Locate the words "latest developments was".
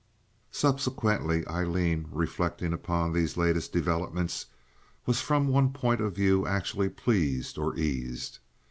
3.37-5.21